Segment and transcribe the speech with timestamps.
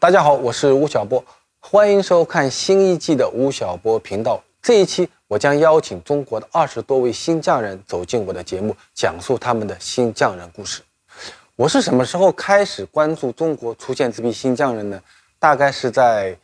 [0.00, 1.22] 大家好，我是吴晓波，
[1.58, 4.42] 欢迎收看新一季的吴晓波频道。
[4.62, 10.80] 这一期我将邀请中国的二十多位新匠人走进我的节目，讲述他们的新匠人故事。
[11.54, 14.98] 我是什么时候开始关注中国出现这批新匠人呢？
[15.38, 16.34] 大概是在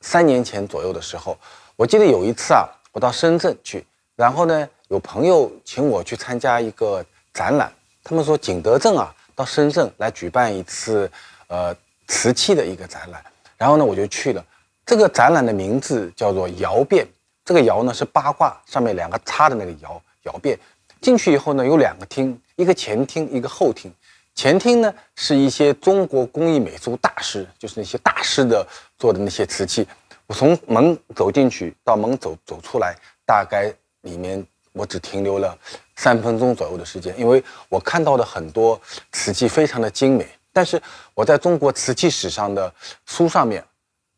[0.00, 1.36] 三年前左右的时候。
[1.76, 3.84] 我记得有一次啊，我到深圳去，
[4.16, 7.70] 然后呢，有朋友请我去参加一个展览，
[8.02, 11.10] 他们说景德镇啊到深圳来举办一次
[11.48, 11.76] 呃
[12.14, 13.20] 瓷器的一个展览，
[13.56, 14.44] 然后呢我就去了。
[14.86, 17.04] 这个展览的名字叫做“窑变”，
[17.44, 20.56] 这个“窑”呢是八卦上面两个叉的那个“窑”，窑变。
[21.00, 23.92] 进去以后呢，有两个厅，一个前厅，一个后厅。
[24.32, 28.64] 前厅呢是一些中国工艺美术大师，就是那些大师的
[28.96, 29.86] 做的那些瓷器。
[30.26, 32.94] 我从门走进去到门走走出来，
[33.26, 35.58] 大概里面我只停留了
[35.96, 40.28] 三分钟左右的时间，因为我看到的很多瓷器非常的精美。
[40.54, 40.80] 但是
[41.12, 42.72] 我在中国瓷器史上的
[43.04, 43.62] 书上面，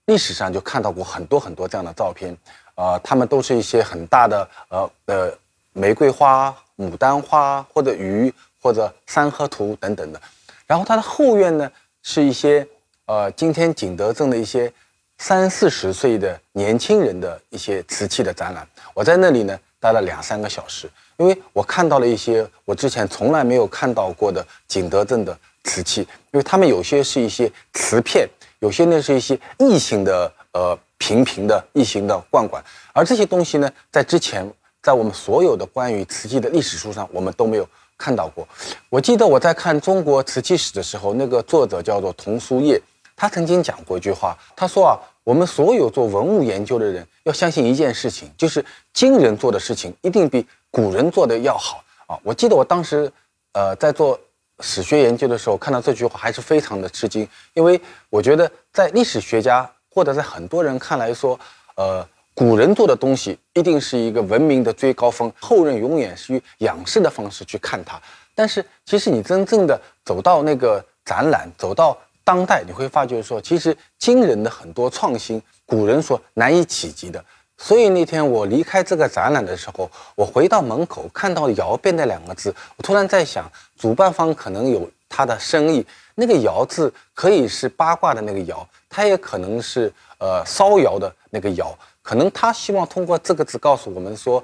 [0.05, 2.37] 历史上就看到过很多很多这样的照片，
[2.77, 5.33] 啊，它们都是一些很大的呃呃
[5.73, 8.33] 玫瑰花、牡丹花或者鱼。
[8.59, 10.21] 或者三合图等等的，
[10.67, 11.71] 然后它的后院呢
[12.03, 12.67] 是一些
[13.05, 14.73] 呃今天景德镇的一些
[15.19, 18.67] 三四十岁的年轻人的一些瓷器的展览。
[18.93, 26.01] 我在那里呢待了两三个小时，因为我看到了一些我之前从来没有看到过的景德镇的瓷器，
[26.31, 28.27] 因为他们有些是一些瓷片，
[28.61, 32.63] 有些呢是一些异形的呃平平的异形的罐罐，
[32.95, 34.51] 而这些东西呢在之前
[34.81, 37.69] 在我们所有的关于瓷器的历史书上我们都没有。
[37.99, 38.47] 看到过，
[38.91, 42.79] 我记得我在看中国瓷器史的时候，那个作者叫做童书业，
[43.17, 52.21] 他曾经讲过一句话，他说啊，我们所有做文物研究的人要相信一件事情，就是今人做的事情一定比古人做的要好啊。
[52.23, 53.11] 我记得我当时，
[53.53, 54.21] 呃，在做
[54.61, 61.39] 史学研究的时候，看到这句话还是非常的吃惊，因为我觉得在历史学家或者在很多人看来说，
[61.77, 62.07] 呃。
[62.39, 67.99] 古人做的东西一定是一个文明的最高峰，后人永远是以仰视的方式去看它。
[68.35, 77.25] 但是，其实你真正的走到那个展览，走到当代，你会发觉说，其实今人的很多创新，古人所难以企及的。
[77.57, 85.85] 所以那天我离开这个展览的时候，我回到门口看到“窑变”那两个字，我突然在想，主办方可能有他的生意。
[86.15, 91.77] 那个“窑”字可以是八卦的那个“窑”，它也可能是呃烧窑的那个“窑”。
[92.03, 94.43] 可能他希望通过这个字告诉我们说，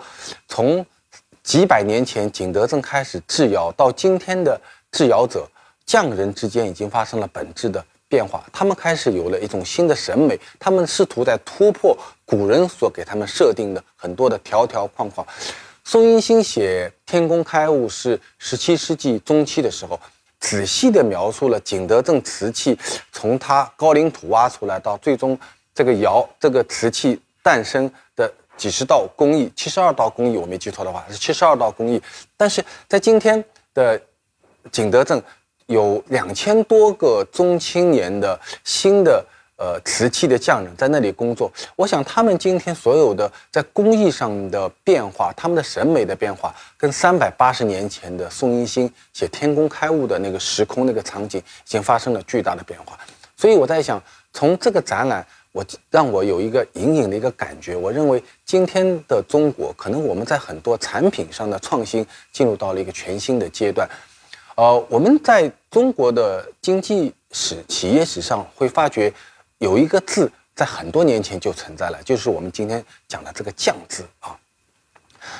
[0.48, 0.84] 从
[1.42, 4.60] 几百年前景德镇开始制窑，到今天的
[4.90, 5.48] 制窑者
[5.86, 8.44] 匠人之间已经发生了本质的变化。
[8.52, 15.26] 他们开始有了一种新的审美，他们试图在突破古人所给他们设定的很多的条条框框。
[15.84, 19.98] 宋英星写《天工开物》是十七世纪中期的时候，
[20.40, 22.78] 仔细地描述了景德镇瓷器
[23.10, 25.38] 从它高岭土挖出来到最终
[25.74, 27.20] 这个窑这个瓷器。
[27.44, 32.00] 诞生的几十道工艺，七十二道工艺，我没记错的话是七十二道工艺。
[32.36, 33.44] 但是在今天
[33.74, 34.00] 的
[34.70, 35.20] 景德镇，
[35.66, 39.26] 有两千多个中青年的新的
[39.62, 41.48] 呃瓷器的匠人在那里工作。
[41.76, 52.98] 我想他们今天所有的在工艺上的变化，他们的审美的变化，跟三百八十年前的宋英星写《天工开物》的那个时空那个场景，已经发生了巨大的变化。
[53.36, 54.02] 所以我在想，
[54.32, 55.24] 从这个展览。
[55.54, 63.86] 我让我有一个隐隐的一个感觉，我认为今天的中国可能我们在很多产品上的创新进入到了一个全新的阶段。
[64.56, 69.12] 呃，我们在中国的经济史、企业史上会发觉
[69.62, 74.36] 有一个字在很多年前就存在了，就是我们今天讲的这个“匠”字啊。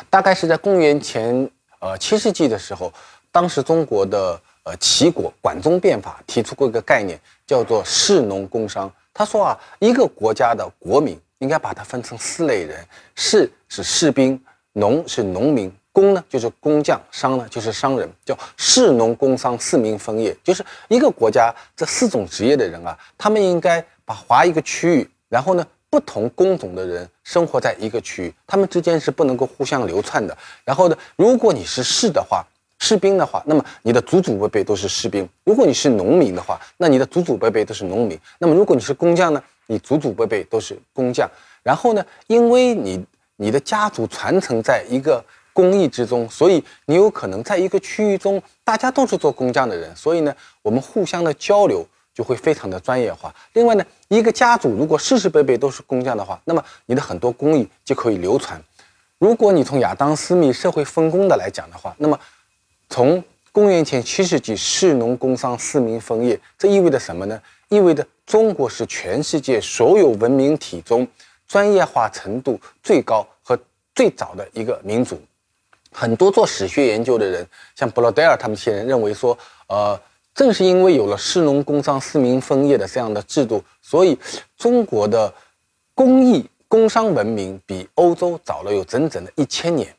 [0.09, 1.51] 大概是在公元前
[1.81, 2.93] 呃七世纪的时候，
[3.33, 8.91] 当时中国的呃齐国管仲变法提出过一个概念，叫做士农工商。
[9.13, 14.41] 他说啊，一个国家的国民应该把它分成四类人：士是士兵，
[14.75, 20.35] 农是农民，工呢就是工匠，商呢就是商人，叫士农工商四民分业。
[20.45, 30.37] 就是一个国家这四种职业的人啊，他们应该把划一个区域，然后呢，不同工种的人生活在一个区域，他们之间是不能够互相流窜的。
[30.65, 32.45] 然后呢，如果你是士的话，
[32.79, 38.19] 士兵的话，那么你的祖祖辈辈都是士兵；如果你是农民的话，那你的祖祖辈辈都是农民。
[38.39, 41.31] 那么如果你是工匠呢，你祖祖辈辈都是工匠。
[41.63, 43.05] 然后呢，因为你
[43.37, 53.35] 你的家族传承在一个工艺之中，所以你有可能在一个区域中大家都是做工匠的人，所以呢，我们互相的交流就会非常的专业化。
[53.55, 58.63] 另外呢，一个家族如果世世辈辈都是工匠的话，那么你的很多工艺就可以流传。
[59.19, 62.19] 如果你从亚当·斯密社会分工的来讲的话，那么
[62.89, 63.23] 从
[63.53, 67.41] 公元前七世纪，士农工商四民分业，这意味着什么呢？
[67.69, 71.07] 意味着中国是全世界所有文明体中
[71.47, 73.59] 专业化程度最高和
[73.95, 75.21] 最早的一个民族。
[75.91, 79.37] 很多做史学研究的人，像布罗代尔他们这些人认为说，
[79.69, 79.99] 呃，
[80.35, 84.19] 正是因为有了士农工商四民分业的这样的制度，所以
[84.57, 85.33] 中国的
[85.95, 89.95] 工艺工商文明比欧洲早了有整整的一千年。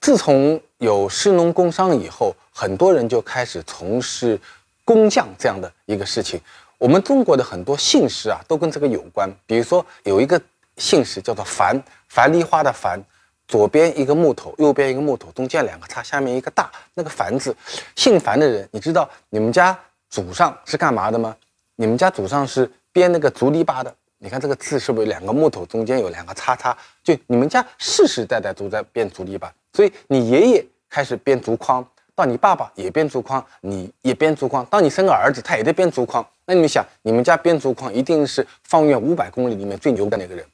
[0.00, 4.38] 自从有士农工商以后，很多人就开始从事
[4.84, 6.40] 工匠这样的一个事情。
[6.76, 9.32] 我们中国的很多姓氏啊，都跟这个有关。
[9.46, 10.40] 比如说有一个
[10.78, 13.00] 姓氏叫做樊，樊梨花的樊。
[13.48, 16.70] 左边一个木头，右边一个木头，中间两个叉，下面一个大。
[16.94, 17.54] 那个凡字，
[17.96, 19.78] 姓樊的人，你知道你们家
[20.08, 21.36] 祖上是干嘛的吗？
[21.76, 23.94] 你们家祖上是编那个竹篱笆的。
[24.18, 26.76] 你看这个字是不是两个木头，中间有两个叉叉？
[27.02, 31.84] 就你们家世世代代都在编竹篱笆，所以你爷爷开始编竹筐，
[32.14, 36.24] 到你爸爸也编竹筐，你也编竹筐，到你生个儿子，他也得编竹筐。
[36.44, 40.44] 那你们想，你们家编竹筐一定是方圆五百公里里面最牛的那个人，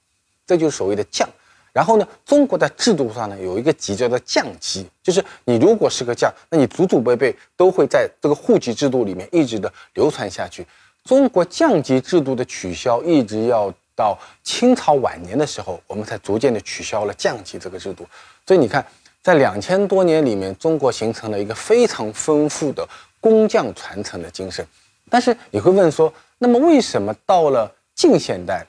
[0.46, 1.29] 这就是所谓的匠。
[1.72, 10.66] 然后呢，中国在制度上呢有一个级叫做匠级，就是你如果是个匠，那你祖祖辈辈都会在这个户籍制度里面一直的流传下去。
[11.04, 18.06] 中国匠级制度的取消，一直要到清朝晚年的时候，我们才逐渐的取消了匠级这个制度。
[18.46, 18.84] 所以你看，
[19.22, 22.86] 在两千多年里面，中国形成了一个非常丰富的
[23.20, 24.66] 工匠传承的精神。
[25.08, 28.66] 但是你会问说，那么为什么到了近现代，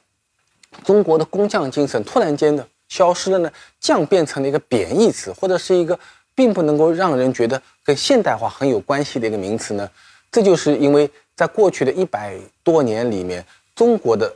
[0.83, 2.65] 中国的工匠精神突然间的？
[2.89, 3.49] 消失了呢？
[3.79, 5.97] 匠变成了一个贬义词，或者是一个
[6.35, 9.89] 并不能够让人觉得跟现代化很有关系的一个名词呢？
[10.31, 14.35] 这就是因为在过去的一百多年里面，中国的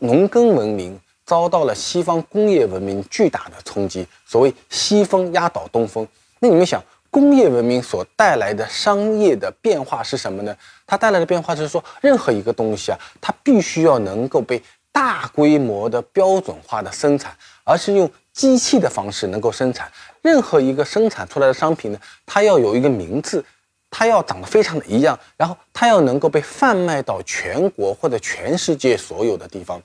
[0.00, 4.06] 农耕文明遭到了西方工业文明巨大的冲击。
[4.26, 6.06] 所谓西风压倒东风，
[6.40, 10.56] 那你们想，工业文明所带来的商业的变化是什么呢？
[10.86, 14.60] 它带来的变化就是说，任何一个东西啊，它必须要能够被
[14.92, 17.36] 大规模的标准化的生产。
[17.62, 19.88] 而是用机器的方式能够生产
[20.22, 22.00] 任何一个生产出来的商品呢？
[22.26, 23.44] 它要有一个名字，
[23.88, 29.80] 它要长得非常的一样，然后它要能够被贩卖到全国或者全世界所有的地方。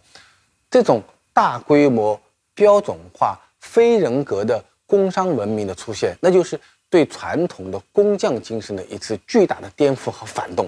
[0.71, 2.19] 这种大规模
[2.55, 6.59] 标准化、非人格的工商文明的出现，那就是
[6.89, 10.67] 对传统的工匠精神的一次巨大的颠覆和反动。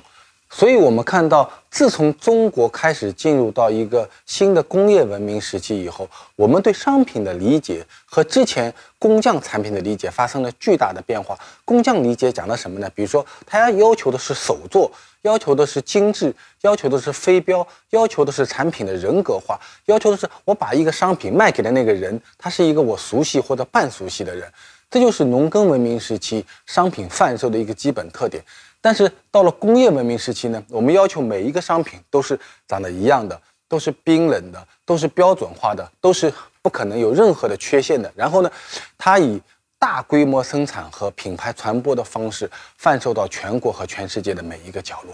[0.49, 11.37] 所以，我们看到，自从中国开始进入到一个新的工业文明时期以后，我们对商品的理解和之前工匠产品的理解发生了巨大的变化。
[11.65, 12.89] 工匠理解讲的什么呢？
[12.95, 14.89] 比如说，他要求的是手作，
[15.23, 24.49] 要求的是精致，要求的是非标，要求的是产品的人格化，要求的是我把一个商品卖给的那个人，他是一个我熟悉或者半熟悉的人。
[24.89, 28.41] 这就是农耕文明时期商品贩售的一个基本特点。
[28.81, 36.31] 但是到了工业文明时期呢，我们要求每一个商品都是长得一样的，都是冰冷的，都是标准化的，都是
[36.61, 38.11] 不可能有任何的缺陷的。
[38.15, 38.51] 然后呢，
[38.97, 39.41] 它以
[39.79, 45.13] 大规模生产和品牌传播的方式贩售到全国和全世界的每一个角落。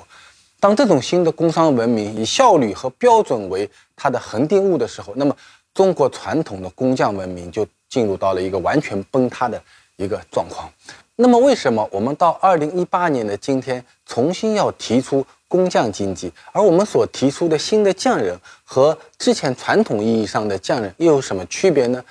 [0.59, 5.35] 当这种新的工商文明以效率和标准为它的恒定物的时候，那么
[5.73, 9.61] 中国传统的工匠文明就进入到了一个完全崩塌的
[9.97, 10.71] 一个状况。
[11.15, 16.31] 那么，为什么我们到二零一八年的今天，重新要提出工匠经济？
[16.51, 22.03] 而我们所提出的新的匠人和之前传统意义上的匠人又有什么区别呢？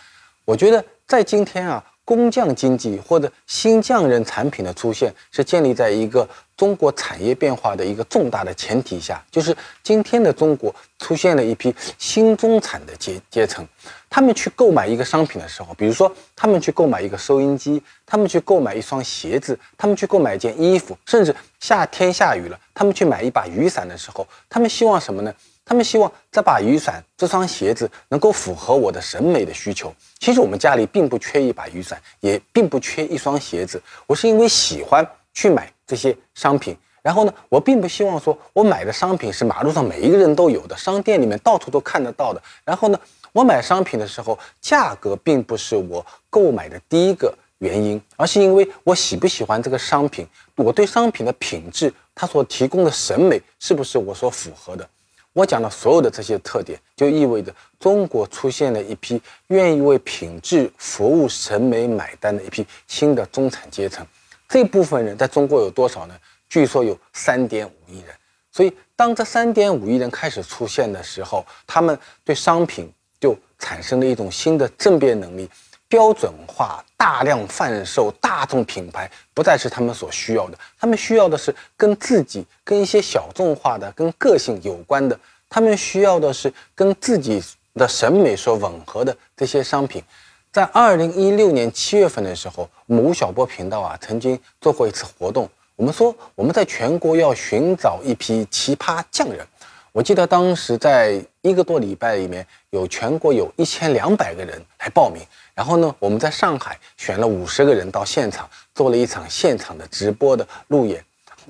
[0.45, 1.85] 我觉得在今天啊。
[2.05, 13.67] 工匠经济或者新匠人产品的出现，是建立在一个中国产业变化的一个重大的前提下，就是今天的中国出现了一批新中产的阶阶层，
[14.11, 25.33] 他们去购买一个商品的时候，比如说他们去购买一个收音机，他们去购买一双鞋子，他们去购买一件衣服，甚至夏天下雨了，他们去买一把雨伞的时候，他们希望什么呢？
[25.65, 29.95] 他们希望这把雨伞、这双鞋子能够符合我的审美的需求。
[30.19, 33.81] 其实我们家里并不缺一把雨伞，也并不缺一双鞋子。
[34.07, 36.77] 我是因为喜欢去买这些商品。
[37.01, 42.41] 然后呢，我并不希望说我买的商品是马路上每一个人都有的，商店里面到处都看得到的。
[42.65, 43.01] 然后呢，
[43.33, 54.89] 我买商品的时候，价格并不是我购买的第一个原因，而是因为我喜不喜欢这个商品，我对商品的品质，它所提供的审美是不是我所符合的。
[55.33, 64.07] 我讲的所有的这些特点，就意味着中国出现了一批愿意为品质、服务、审美买单的一批新的中产阶层。
[64.49, 66.15] 这部分人在中国有多少呢？
[66.49, 68.15] 据说有三点五亿人。
[68.51, 75.49] 所以，当这三点五亿人开始出现的时候，他们对商品就产生了一种新的正变能力，
[75.93, 85.21] 标准化、大量贩售、大众品牌不再是他们所需要的，他们需要的是跟自己、跟一些小众化的、跟个性有关的，
[85.51, 87.43] 他们需要的是跟自己
[87.75, 90.03] 的审美所吻合的这些商品。
[90.51, 95.47] 在二零一六年七月份的时候，某小波频道啊曾经做过一次活动，
[95.77, 99.47] 我们说我们在全国要寻找一批奇葩匠人。
[99.93, 105.23] 我记得当时在一个多礼拜里面，有全国有一千两百个人来报名。
[105.55, 111.05] 然后呢，我们在上海选了五十个人到现场做了一场现场的直播的路演。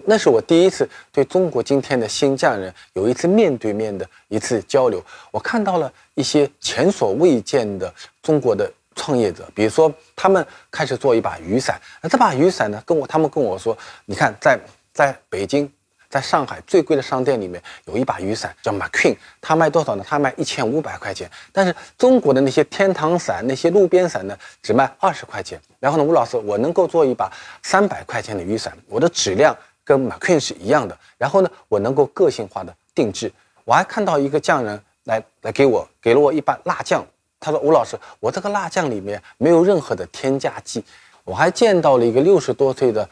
[0.06, 5.00] 那是我第一次对中国今天的新匠人有一次面对面的一次交流。
[5.30, 11.80] 我看到了一些前所未见的中国的创业者，比如说他们开始做一把雨伞。
[12.02, 14.58] 那这把雨伞呢，跟我他们跟我说，你看在
[14.92, 15.72] 在北京。
[16.12, 20.04] 在上海最贵的商店里面有一把雨伞，叫 McQueen，它卖多少呢？
[20.07, 21.31] 它卖一千五百块钱。
[21.50, 25.59] 但是中国的那些天堂伞、那些路边伞呢，只卖二十块钱。
[25.81, 30.95] 然后呢，吴老师，我能够做一把三百块钱的雨伞，我的质量跟 McQueen 是一样的。
[31.16, 33.33] 然后呢，我能够个性化的定制。
[33.64, 37.02] 我还看到一个匠人来来给我给了我一把蜡酱，
[37.40, 40.85] 他说吴老师，我这个蜡酱里面没有任何的添加剂。
[41.25, 43.09] 我还见到了一个六十多岁的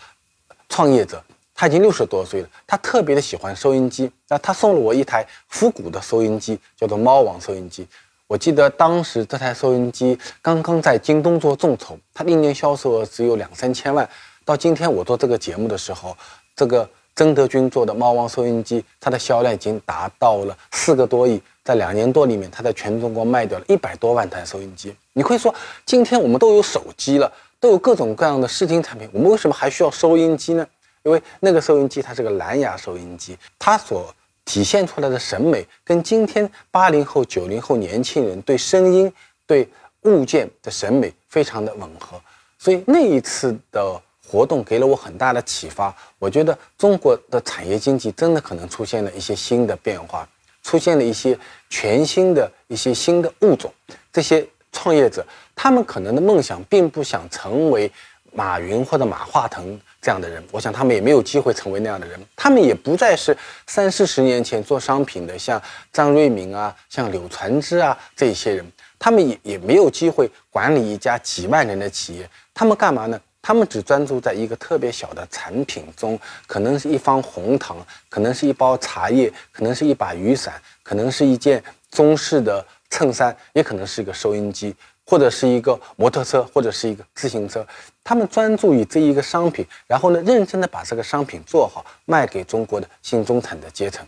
[0.68, 1.24] 创业者。
[1.60, 4.10] 他已经六十多岁了，他特别的喜欢收音机。
[4.30, 7.86] 那他送了我一台复古的收音机，叫做猫王收音机。
[8.26, 14.08] 我记得当时这台收音机刚刚在京东做众筹，它一年销售额只有两三千万。
[14.42, 16.16] 到今天我做这个节目的时候，
[16.56, 21.38] 这个曾德军做的猫王收音机，它的销量已经达到了四个多亿。
[21.62, 24.96] 在两年多里面，它在全中国卖掉了一百多万台收音机。
[25.12, 30.66] 你会说，今天我们都有手机了，都有各种各样的视听产品，我们为什么还需要收音机呢？
[31.02, 34.14] 因为那个收音机它是个蓝牙收音机，它所
[34.44, 39.12] 体现出来的审美跟今天八零后、九零后年轻人对声音、
[39.46, 39.68] 对
[40.02, 42.20] 物件的审美非常的吻合，
[42.58, 45.94] 所以那一次的活动给了我很大的启发。
[46.18, 50.28] 我觉得中国的产业经济真的可能出现了一些新的变化，
[50.62, 51.38] 出现了一些
[51.68, 53.72] 全新的一些新的物种。
[54.12, 57.90] 这些创业者他们可能的梦想并不想成为
[58.32, 59.80] 马云或者马化腾。
[60.00, 62.18] 这样的人，我想他们也没有机会成为那样的人。
[62.34, 65.60] 他们也不再是三四十年前做商品的，像
[65.92, 68.64] 张瑞敏啊、像柳传志啊这些人。
[68.98, 72.28] 他们也也没有机会管理一家几万人的企业。
[72.52, 73.18] 他们干嘛呢？
[73.40, 77.78] 他们只专注在一个特别小的产品中，可能是一方红糖，
[78.10, 84.76] 可能是一包茶叶，可能是一把雨伞，可能是一件中式的衬衫，也可能是一个收音机。
[85.10, 87.66] 或者是一个摩托车，或者是一个自行车，
[88.04, 94.06] 他们专注于这一个商品，然后呢，认真的把这个商品做好，卖给中国的新中产的阶层。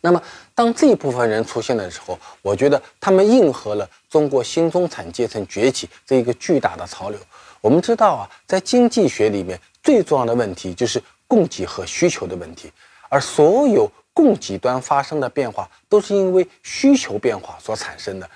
[0.00, 0.22] 那么，
[0.54, 7.18] 当这一部分人出现的时候，我觉得他们应和了中国新中产阶层崛起这一个巨大的潮流。
[7.60, 12.70] 我们知道啊，在经济学里面，最重要的问题就是供给和需求的问题，
[13.08, 18.30] 而所有供给端发生的变化，都是因为需求变化所产生的。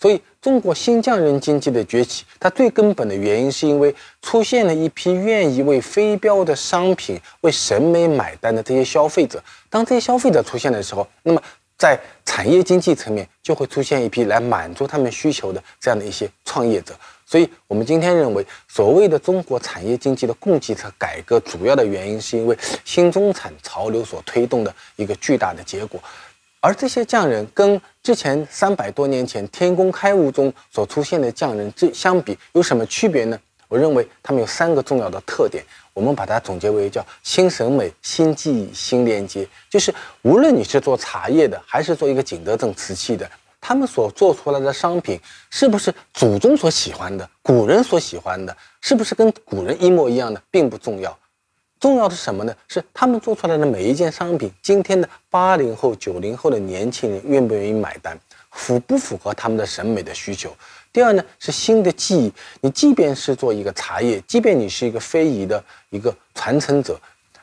[0.00, 9.42] 所以，中国新匠人经济的崛起，它最根本的原因是因为出现了一批愿意为非标的商品、为审美买单的这些消费者。
[9.68, 11.42] 当这些消费者出现的时候，那么
[11.76, 16.94] 在产业经济层面就会出现一批来满足他们需求的这样的一些创业者。
[17.26, 26.02] 所以，我们今天认为，所谓的中国产业经济的供给侧改革，主要的原因是因为新中产潮流所推动的一个巨大的结果。
[26.60, 33.38] 而这些匠人跟之前三百多年前天工开物中所出现的匠人这相比有什么区别呢？
[33.66, 35.64] 我认为他们有三个重要的特点，
[35.94, 39.48] 我们把它总结为叫新审美、新技艺、新连接。
[39.70, 51.16] 就是无论你是做茶叶的，还是做一个景德镇瓷器的，他们所做出来的商品是不是祖宗所喜欢的、古人所喜欢的，是不是跟古人一模一样的，并不重要。
[51.80, 52.54] 重要的是什么呢？
[52.68, 58.16] 是他们做出来的每一件商品，今天的八零后、九零后的年轻人愿不愿意买单，
[58.50, 60.54] 符不符合他们的审美的需求？
[60.92, 62.32] 第二呢，是新的技艺。
[62.60, 67.00] 你即便是做一个茶叶，即便你是一个非遗的一个传承者，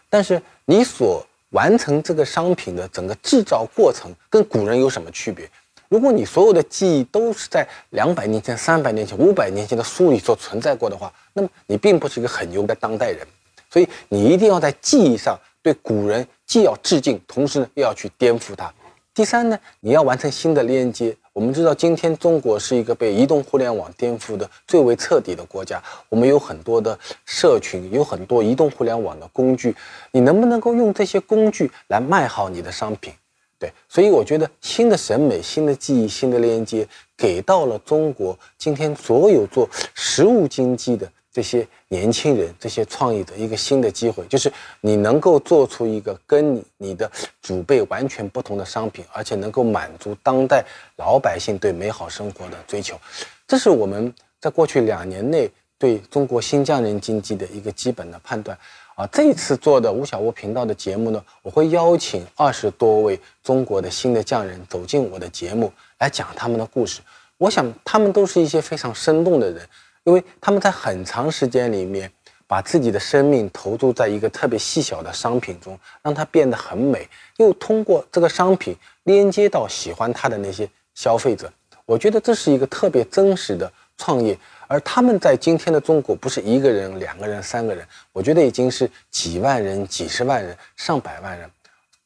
[0.08, 5.50] 但是你所完成这个商品的整个制造过程，跟古人有什么区别？
[5.90, 13.26] 如果你所有的技艺都是在两百年前、三百年前、五百年前的书里所存在过的话，那么你并不是一个很牛的当代人。
[13.70, 18.74] 所以你一定要在技艺上对古人既要致敬，同时呢又要去颠覆它。
[19.14, 21.16] 第三呢，你要完成新的连接。
[21.34, 25.82] 我们知道，今天中国是一个被移动互联网颠覆的最为彻底的国家。
[26.10, 29.76] 我们有很多的社群，有很多移动互联网的工具。
[30.12, 33.12] 你能不能够用这些工具来卖好你的商品？
[33.60, 44.52] 对，所以我觉得新的审美、新的记忆、新的连接，给到了中国今天所有做实物经济的这些年轻人、这些创意者一个新的机会，就是
[44.82, 47.08] 你能够做出一个跟你你的
[47.44, 50.66] 祖辈完全不同的商品，而且能够满足当代
[50.96, 53.00] 老百姓对美好生活的追求。
[53.48, 58.58] 这是我们在过去两年内对中国新疆人经济的一个基本的判断。
[58.96, 67.00] 啊，这次做的吴晓波频道的节目呢，我会邀请二十多位中国的新的匠人走进我的节目，来讲他们的故事。
[67.38, 69.62] 我想他们都是一些非常生动的人，
[70.08, 72.10] 因为他们在很长时间里面
[72.48, 78.74] 把自己的生命投注在一个特别细小的商品中，让它变得很美，又通过这个商品
[79.04, 81.52] 连接到喜欢它的那些消费者。
[81.86, 84.38] 我觉得这是一个特别真实的创业。
[84.70, 91.50] 而他们在今天的中国，不是一个人、两个人、三个人，我觉得已经是几万人、几十万人、上百万人。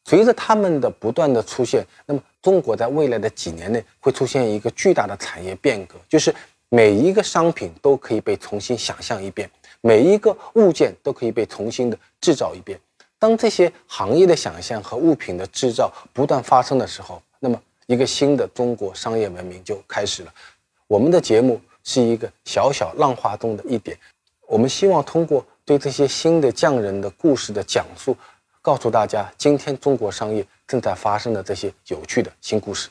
[0.06, 6.34] 随着他们的不断的出现，那么中国在未来的几年内会出现一个巨大的产业变革，就是
[6.74, 9.52] 每一个商品都可以被重新想象一遍，
[9.82, 12.80] 每一个物件都可以被重新的制造一遍。
[13.20, 20.34] 当这些行业的想象和物品的制造不断发生的时候，那么一个新的中国商业文明就开始了。
[20.88, 21.62] 我们的节目。
[21.84, 23.98] 是一个小小浪花中的一点，
[24.46, 28.16] 我们希望通过对这些新的匠人的故事的讲述，
[28.62, 32.88] 告诉大家今天中国商业正在发生的这些有趣的新故事。